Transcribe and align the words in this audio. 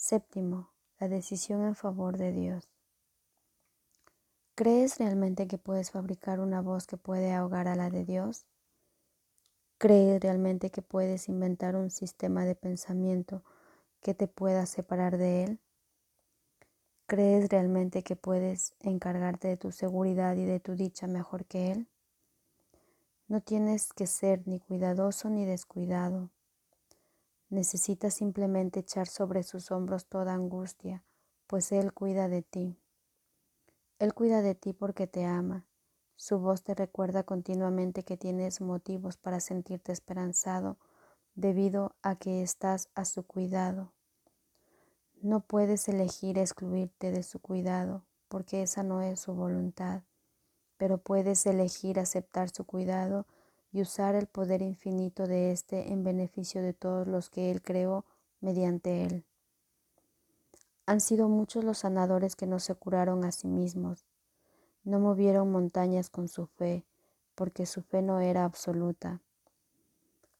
Séptimo, 0.00 0.70
la 0.98 1.08
decisión 1.08 1.62
en 1.62 1.74
favor 1.74 2.16
de 2.16 2.32
Dios. 2.32 2.70
¿Crees 4.54 4.96
realmente 4.96 5.46
que 5.46 5.58
puedes 5.58 5.90
fabricar 5.90 6.40
una 6.40 6.62
voz 6.62 6.86
que 6.86 6.96
puede 6.96 7.34
ahogar 7.34 7.68
a 7.68 7.76
la 7.76 7.90
de 7.90 8.06
Dios? 8.06 8.46
¿Crees 9.76 10.18
realmente 10.22 10.70
que 10.70 10.80
puedes 10.80 11.28
inventar 11.28 11.76
un 11.76 11.90
sistema 11.90 12.46
de 12.46 12.54
pensamiento 12.54 13.44
que 14.00 14.14
te 14.14 14.26
pueda 14.26 14.64
separar 14.64 15.18
de 15.18 15.44
Él? 15.44 15.58
¿Crees 17.06 17.50
realmente 17.50 18.02
que 18.02 18.16
puedes 18.16 18.72
encargarte 18.80 19.48
de 19.48 19.58
tu 19.58 19.70
seguridad 19.70 20.34
y 20.34 20.46
de 20.46 20.60
tu 20.60 20.76
dicha 20.76 21.08
mejor 21.08 21.44
que 21.44 21.72
Él? 21.72 21.88
No 23.28 23.42
tienes 23.42 23.92
que 23.92 24.06
ser 24.06 24.48
ni 24.48 24.60
cuidadoso 24.60 25.28
ni 25.28 25.44
descuidado. 25.44 26.30
Necesitas 27.50 28.14
simplemente 28.14 28.80
echar 28.80 29.08
sobre 29.08 29.42
sus 29.42 29.72
hombros 29.72 30.06
toda 30.06 30.34
angustia, 30.34 31.04
pues 31.48 31.72
Él 31.72 31.92
cuida 31.92 32.28
de 32.28 32.42
ti. 32.42 32.78
Él 33.98 34.14
cuida 34.14 34.40
de 34.40 34.54
ti 34.54 34.72
porque 34.72 35.08
te 35.08 35.24
ama. 35.24 35.66
Su 36.14 36.38
voz 36.38 36.62
te 36.62 36.74
recuerda 36.74 37.24
continuamente 37.24 38.04
que 38.04 38.16
tienes 38.16 38.60
motivos 38.60 39.16
para 39.16 39.40
sentirte 39.40 39.90
esperanzado 39.90 40.78
debido 41.34 41.96
a 42.02 42.14
que 42.14 42.42
estás 42.42 42.88
a 42.94 43.04
su 43.04 43.24
cuidado. 43.24 43.92
No 45.20 45.40
puedes 45.40 45.88
elegir 45.88 46.38
excluirte 46.38 47.10
de 47.10 47.24
su 47.24 47.40
cuidado, 47.40 48.04
porque 48.28 48.62
esa 48.62 48.84
no 48.84 49.02
es 49.02 49.18
su 49.18 49.34
voluntad, 49.34 50.02
pero 50.76 50.98
puedes 50.98 51.44
elegir 51.46 51.98
aceptar 51.98 52.48
su 52.48 52.64
cuidado 52.64 53.26
y 53.72 53.82
usar 53.82 54.14
el 54.14 54.26
poder 54.26 54.62
infinito 54.62 55.26
de 55.26 55.52
éste 55.52 55.92
en 55.92 56.02
beneficio 56.02 56.62
de 56.62 56.72
todos 56.72 57.06
los 57.06 57.30
que 57.30 57.50
Él 57.50 57.62
creó 57.62 58.04
mediante 58.40 59.04
Él. 59.04 59.24
Han 60.86 61.00
sido 61.00 61.28
muchos 61.28 61.62
los 61.62 61.78
sanadores 61.78 62.34
que 62.34 62.46
no 62.46 62.58
se 62.58 62.74
curaron 62.74 63.24
a 63.24 63.32
sí 63.32 63.46
mismos, 63.46 64.06
no 64.82 64.98
movieron 64.98 65.52
montañas 65.52 66.10
con 66.10 66.28
su 66.28 66.46
fe, 66.46 66.84
porque 67.34 67.66
su 67.66 67.82
fe 67.82 68.02
no 68.02 68.20
era 68.20 68.44
absoluta. 68.44 69.20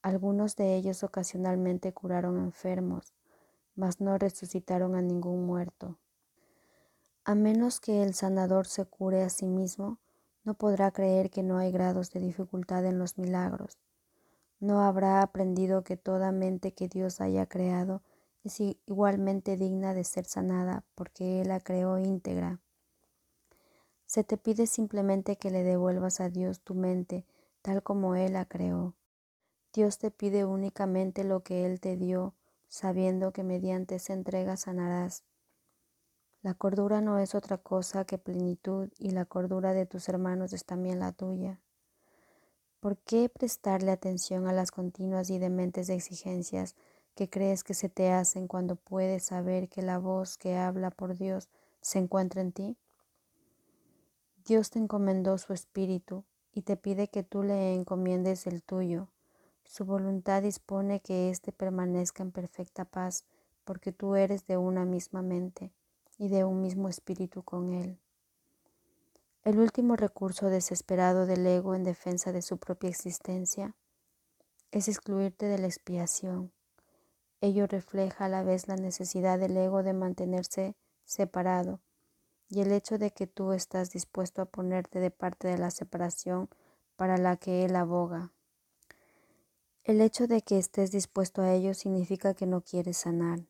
Algunos 0.02 0.56
de 0.56 0.76
ellos 0.76 1.02
ocasionalmente 1.02 1.92
curaron 1.92 2.38
enfermos, 2.38 3.12
mas 3.76 4.00
no 4.00 4.18
resucitaron 4.18 4.94
a 4.94 5.02
ningún 5.02 5.46
muerto. 5.46 5.98
A 7.24 7.34
menos 7.34 7.80
que 7.80 8.02
el 8.02 8.14
sanador 8.14 8.66
se 8.66 8.86
cure 8.86 9.22
a 9.22 9.28
sí 9.28 9.46
mismo, 9.46 9.98
no 10.44 10.54
podrá 10.54 10.90
creer 10.90 11.30
que 11.30 11.42
no 11.42 11.58
hay 11.58 11.72
grados 11.72 12.10
de 12.10 12.20
dificultad 12.20 12.84
en 12.84 12.98
los 12.98 13.18
milagros. 13.18 13.78
No 14.58 14.80
habrá 14.80 15.22
aprendido 15.22 15.84
que 15.84 15.96
toda 15.96 16.32
mente 16.32 16.72
que 16.72 16.88
Dios 16.88 17.20
haya 17.20 17.46
creado 17.46 18.02
es 18.44 18.60
igualmente 18.60 19.56
digna 19.56 19.94
de 19.94 20.04
ser 20.04 20.24
sanada 20.24 20.84
porque 20.94 21.40
Él 21.40 21.48
la 21.48 21.60
creó 21.60 21.98
íntegra. 21.98 22.60
Se 24.06 24.24
te 24.24 24.36
pide 24.36 24.66
simplemente 24.66 25.36
que 25.36 25.50
le 25.50 25.62
devuelvas 25.62 26.20
a 26.20 26.28
Dios 26.28 26.60
tu 26.60 26.74
mente 26.74 27.24
tal 27.62 27.82
como 27.82 28.14
Él 28.14 28.32
la 28.32 28.44
creó. 28.44 28.94
Dios 29.72 29.98
te 29.98 30.10
pide 30.10 30.44
únicamente 30.44 31.22
lo 31.24 31.42
que 31.42 31.66
Él 31.66 31.80
te 31.80 31.96
dio 31.96 32.34
sabiendo 32.68 33.32
que 33.32 33.42
mediante 33.42 33.96
esa 33.96 34.14
entrega 34.14 34.56
sanarás. 34.56 35.24
La 36.42 36.54
cordura 36.54 37.02
no 37.02 37.18
es 37.18 37.34
otra 37.34 37.58
cosa 37.58 38.06
que 38.06 38.16
plenitud 38.16 38.88
y 38.98 39.10
la 39.10 39.26
cordura 39.26 39.74
de 39.74 39.84
tus 39.84 40.08
hermanos 40.08 40.54
es 40.54 40.64
también 40.64 40.98
la 40.98 41.12
tuya. 41.12 41.60
¿Por 42.80 42.96
qué 42.96 43.28
prestarle 43.28 43.90
atención 43.90 44.46
a 44.46 44.54
las 44.54 44.70
continuas 44.70 45.28
y 45.28 45.38
dementes 45.38 45.90
exigencias 45.90 46.76
que 47.14 47.28
crees 47.28 47.62
que 47.62 47.74
se 47.74 47.90
te 47.90 48.10
hacen 48.10 48.48
cuando 48.48 48.76
puedes 48.76 49.24
saber 49.24 49.68
que 49.68 49.82
la 49.82 49.98
voz 49.98 50.38
que 50.38 50.56
habla 50.56 50.90
por 50.90 51.14
Dios 51.14 51.50
se 51.82 51.98
encuentra 51.98 52.40
en 52.40 52.52
ti? 52.52 52.78
Dios 54.46 54.70
te 54.70 54.78
encomendó 54.78 55.36
su 55.36 55.52
espíritu 55.52 56.24
y 56.54 56.62
te 56.62 56.78
pide 56.78 57.08
que 57.08 57.22
tú 57.22 57.42
le 57.42 57.74
encomiendes 57.74 58.46
el 58.46 58.62
tuyo. 58.62 59.08
Su 59.64 59.84
voluntad 59.84 60.42
dispone 60.42 61.00
que 61.00 61.28
éste 61.28 61.52
permanezca 61.52 62.22
en 62.22 62.32
perfecta 62.32 62.86
paz, 62.86 63.26
porque 63.64 63.92
tú 63.92 64.14
eres 64.14 64.46
de 64.46 64.56
una 64.56 64.86
misma 64.86 65.20
mente 65.20 65.70
y 66.20 66.28
de 66.28 66.44
un 66.44 66.60
mismo 66.60 66.90
espíritu 66.90 67.42
con 67.42 67.72
Él. 67.72 67.98
El 69.42 69.58
último 69.58 69.96
recurso 69.96 70.50
desesperado 70.50 71.24
del 71.24 71.46
ego 71.46 71.74
en 71.74 71.82
defensa 71.82 72.30
de 72.30 72.42
su 72.42 72.58
propia 72.58 72.90
existencia 72.90 73.74
es 74.70 74.88
excluirte 74.88 75.46
de 75.46 75.56
la 75.56 75.66
expiación. 75.66 76.52
Ello 77.40 77.66
refleja 77.66 78.26
a 78.26 78.28
la 78.28 78.42
vez 78.42 78.68
la 78.68 78.76
necesidad 78.76 79.38
del 79.38 79.56
ego 79.56 79.82
de 79.82 79.94
mantenerse 79.94 80.76
separado 81.06 81.80
y 82.50 82.60
el 82.60 82.70
hecho 82.70 82.98
de 82.98 83.12
que 83.12 83.26
tú 83.26 83.52
estás 83.52 83.90
dispuesto 83.90 84.42
a 84.42 84.44
ponerte 84.44 85.00
de 85.00 85.10
parte 85.10 85.48
de 85.48 85.56
la 85.56 85.70
separación 85.70 86.50
para 86.96 87.16
la 87.16 87.38
que 87.38 87.64
él 87.64 87.74
aboga. 87.76 88.30
El 89.84 90.02
hecho 90.02 90.26
de 90.26 90.42
que 90.42 90.58
estés 90.58 90.90
dispuesto 90.90 91.40
a 91.40 91.54
ello 91.54 91.72
significa 91.72 92.34
que 92.34 92.44
no 92.44 92.60
quieres 92.60 92.98
sanar. 92.98 93.40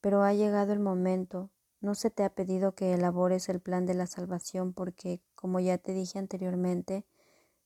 Pero 0.00 0.22
ha 0.22 0.32
llegado 0.32 0.72
el 0.72 0.80
momento, 0.80 1.50
no 1.80 1.94
se 1.94 2.10
te 2.10 2.24
ha 2.24 2.30
pedido 2.30 2.72
que 2.72 2.94
elabores 2.94 3.48
el 3.48 3.60
plan 3.60 3.86
de 3.86 3.94
la 3.94 4.06
salvación 4.06 4.72
porque, 4.72 5.20
como 5.34 5.60
ya 5.60 5.78
te 5.78 5.92
dije 5.92 6.18
anteriormente, 6.18 7.04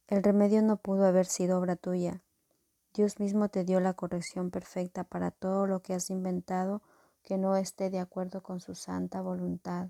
el 0.06 0.22
remedio 0.22 0.62
no 0.62 0.76
pudo 0.76 1.06
haber 1.06 1.26
sido 1.26 1.58
obra 1.58 1.76
tuya. 1.76 2.22
Dios 2.94 3.20
mismo 3.20 3.48
te 3.48 3.64
dio 3.64 3.80
la 3.80 3.94
corrección 3.94 4.50
perfecta 4.50 5.04
para 5.04 5.30
todo 5.30 5.66
lo 5.66 5.80
que 5.80 5.94
has 5.94 6.10
inventado 6.10 6.82
que 7.22 7.38
no 7.38 7.56
esté 7.56 7.88
de 7.88 8.00
acuerdo 8.00 8.42
con 8.42 8.60
su 8.60 8.74
santa 8.74 9.22
voluntad. 9.22 9.88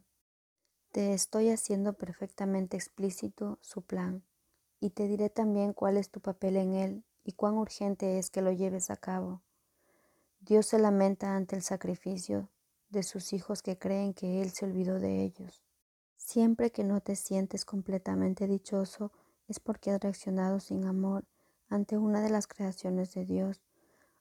Te 0.92 1.14
estoy 1.14 1.50
haciendo 1.50 1.94
perfectamente 1.94 2.76
explícito 2.76 3.58
su 3.60 3.82
plan 3.82 4.22
y 4.78 4.90
te 4.90 5.08
diré 5.08 5.30
también 5.30 5.72
cuál 5.72 5.96
es 5.96 6.10
tu 6.10 6.20
papel 6.20 6.56
en 6.56 6.74
él 6.74 7.04
y 7.24 7.32
cuán 7.32 7.54
urgente 7.54 8.18
es 8.18 8.30
que 8.30 8.42
lo 8.42 8.52
lleves 8.52 8.90
a 8.90 8.96
cabo. 8.96 9.42
Dios 10.44 10.66
se 10.66 10.80
lamenta 10.80 11.36
ante 11.36 11.54
el 11.54 11.62
sacrificio 11.62 12.48
de 12.90 13.04
sus 13.04 13.32
hijos 13.32 13.62
que 13.62 13.78
creen 13.78 14.12
que 14.12 14.42
Él 14.42 14.50
se 14.50 14.64
olvidó 14.64 14.98
de 14.98 15.22
ellos. 15.22 15.62
Siempre 16.16 16.72
que 16.72 16.82
no 16.82 17.00
te 17.00 17.14
sientes 17.14 17.64
completamente 17.64 18.48
dichoso 18.48 19.12
es 19.46 19.60
porque 19.60 19.92
has 19.92 20.00
reaccionado 20.00 20.58
sin 20.58 20.84
amor 20.84 21.24
ante 21.68 21.96
una 21.96 22.20
de 22.20 22.28
las 22.28 22.48
creaciones 22.48 23.14
de 23.14 23.24
Dios. 23.24 23.62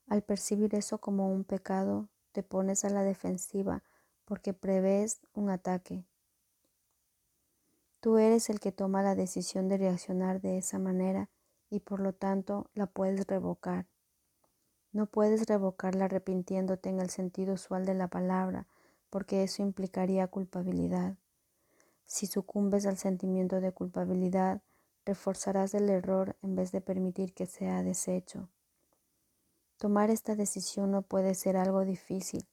Al 0.08 0.22
percibir 0.22 0.76
eso 0.76 1.00
como 1.00 1.34
un 1.34 1.44
pecado, 1.44 2.08
te 2.34 2.44
pones 2.44 2.86
a 2.86 2.92
la 2.92 3.02
defensiva 3.02 3.84
porque 4.24 4.54
prevés 4.54 5.22
un 5.34 5.50
ataque. 5.50 6.06
Tú 8.00 8.20
eres 8.20 8.52
el 8.52 8.60
que 8.60 8.72
toma 8.72 9.02
la 9.02 9.16
decisión 9.16 9.68
de 9.68 9.80
reaccionar 9.80 10.40
de 10.40 10.60
esa 10.60 10.78
manera 10.78 11.32
y 11.72 11.80
por 11.80 12.00
lo 12.00 12.14
tanto 12.14 12.70
la 12.76 12.86
puedes 12.86 13.26
revocar. 13.26 13.88
No 14.94 15.06
puedes 15.06 15.46
revocarla 15.48 16.06
arrepintiéndote 16.06 16.90
en 16.90 17.00
el 17.00 17.10
sentido 17.10 17.54
usual 17.54 17.86
de 17.86 17.94
la 17.94 18.10
palabra, 18.10 18.68
porque 19.10 19.44
eso 19.44 19.62
implicaría 19.62 20.28
culpabilidad. 20.28 21.16
Si 22.06 22.28
sucumbes 22.28 22.86
al 22.86 22.98
sentimiento 22.98 23.62
de 23.62 23.72
culpabilidad, 23.72 24.62
reforzarás 25.06 25.74
el 25.74 25.90
error 25.90 26.36
en 26.42 26.56
vez 26.56 26.72
de 26.72 26.82
permitir 26.82 27.34
que 27.34 27.46
sea 27.46 27.84
deshecho. 27.84 28.50
Tomar 29.78 30.10
esta 30.10 30.36
decisión 30.36 30.92
no 30.92 31.02
puede 31.02 31.36
ser 31.36 31.58
algo 31.58 31.86
difícil. 31.86 32.46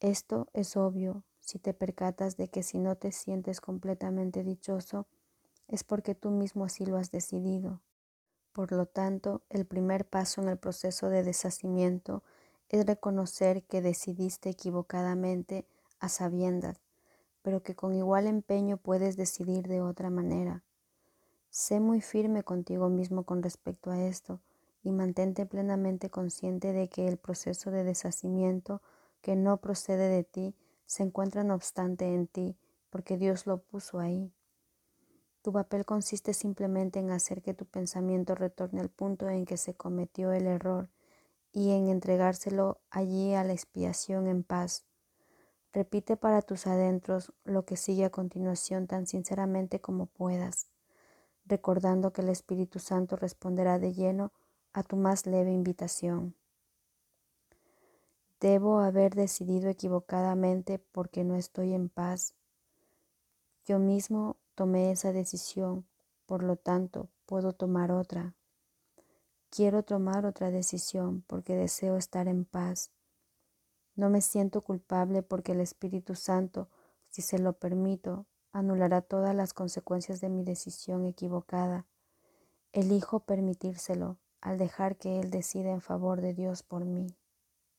Esto 0.00 0.48
es 0.52 0.76
obvio 0.76 1.24
si 1.40 1.58
te 1.58 1.74
percatas 1.74 2.36
de 2.36 2.48
que 2.48 2.62
si 2.62 2.78
no 2.78 2.96
te 2.96 3.12
sientes 3.12 3.60
completamente 3.60 4.44
dichoso, 4.44 5.06
es 5.68 5.84
porque 5.84 6.14
tú 6.14 6.30
mismo 6.30 6.64
así 6.64 6.86
lo 6.86 6.96
has 6.96 7.10
decidido. 7.10 7.80
Por 8.54 8.70
lo 8.70 8.86
tanto, 8.86 9.42
el 9.50 9.66
primer 9.66 10.04
paso 10.04 10.40
en 10.40 10.48
el 10.48 10.58
proceso 10.58 11.10
de 11.10 11.24
deshacimiento 11.24 12.22
es 12.68 12.86
reconocer 12.86 13.64
que 13.64 13.82
decidiste 13.82 14.48
equivocadamente 14.48 15.66
a 15.98 16.08
sabiendas, 16.08 16.80
pero 17.42 17.64
que 17.64 17.74
con 17.74 17.96
igual 17.96 18.28
empeño 18.28 18.76
puedes 18.76 19.16
decidir 19.16 19.66
de 19.66 19.82
otra 19.82 20.08
manera. 20.08 20.62
Sé 21.50 21.80
muy 21.80 22.00
firme 22.00 22.44
contigo 22.44 22.88
mismo 22.88 23.24
con 23.24 23.42
respecto 23.42 23.90
a 23.90 24.00
esto 24.00 24.38
y 24.84 24.92
mantente 24.92 25.46
plenamente 25.46 26.08
consciente 26.08 26.72
de 26.72 26.88
que 26.88 27.08
el 27.08 27.16
proceso 27.16 27.72
de 27.72 27.82
deshacimiento 27.82 28.80
que 29.20 29.34
no 29.34 29.56
procede 29.56 30.08
de 30.08 30.22
ti 30.22 30.54
se 30.86 31.02
encuentra 31.02 31.42
no 31.42 31.56
obstante 31.56 32.14
en 32.14 32.28
ti, 32.28 32.56
porque 32.88 33.16
Dios 33.16 33.48
lo 33.48 33.58
puso 33.58 33.98
ahí. 33.98 34.32
Tu 35.44 35.52
papel 35.52 35.84
consiste 35.84 36.32
simplemente 36.32 37.00
en 37.00 37.10
hacer 37.10 37.42
que 37.42 37.52
tu 37.52 37.66
pensamiento 37.66 38.34
retorne 38.34 38.80
al 38.80 38.88
punto 38.88 39.28
en 39.28 39.44
que 39.44 39.58
se 39.58 39.74
cometió 39.74 40.32
el 40.32 40.46
error 40.46 40.88
y 41.52 41.72
en 41.72 41.88
entregárselo 41.88 42.80
allí 42.88 43.34
a 43.34 43.44
la 43.44 43.52
expiación 43.52 44.26
en 44.26 44.42
paz. 44.42 44.86
Repite 45.70 46.16
para 46.16 46.40
tus 46.40 46.66
adentros 46.66 47.30
lo 47.44 47.66
que 47.66 47.76
sigue 47.76 48.06
a 48.06 48.10
continuación 48.10 48.86
tan 48.86 49.06
sinceramente 49.06 49.82
como 49.82 50.06
puedas, 50.06 50.70
recordando 51.44 52.10
que 52.14 52.22
el 52.22 52.30
Espíritu 52.30 52.78
Santo 52.78 53.14
responderá 53.14 53.78
de 53.78 53.92
lleno 53.92 54.32
a 54.72 54.82
tu 54.82 54.96
más 54.96 55.26
leve 55.26 55.52
invitación. 55.52 56.34
Debo 58.40 58.78
haber 58.78 59.14
decidido 59.14 59.68
equivocadamente 59.68 60.78
porque 60.78 61.22
no 61.22 61.36
estoy 61.36 61.74
en 61.74 61.90
paz. 61.90 62.34
Yo 63.66 63.78
mismo 63.78 64.38
tomé 64.54 64.90
esa 64.90 65.12
decisión, 65.12 65.86
por 66.26 66.42
lo 66.42 66.56
tanto 66.56 67.10
puedo 67.26 67.52
tomar 67.52 67.90
otra. 67.90 68.34
Quiero 69.50 69.82
tomar 69.82 70.26
otra 70.26 70.50
decisión 70.50 71.22
porque 71.26 71.54
deseo 71.54 71.96
estar 71.96 72.28
en 72.28 72.44
paz. 72.44 72.90
No 73.94 74.10
me 74.10 74.20
siento 74.20 74.62
culpable 74.62 75.22
porque 75.22 75.52
el 75.52 75.60
Espíritu 75.60 76.14
Santo, 76.16 76.68
si 77.08 77.22
se 77.22 77.38
lo 77.38 77.52
permito, 77.52 78.26
anulará 78.52 79.00
todas 79.02 79.34
las 79.34 79.52
consecuencias 79.52 80.20
de 80.20 80.28
mi 80.28 80.42
decisión 80.42 81.06
equivocada. 81.06 81.86
Elijo 82.72 83.20
permitírselo 83.20 84.18
al 84.40 84.58
dejar 84.58 84.96
que 84.96 85.20
Él 85.20 85.30
decida 85.30 85.70
en 85.70 85.80
favor 85.80 86.20
de 86.20 86.34
Dios 86.34 86.62
por 86.62 86.84
mí. 86.84 87.06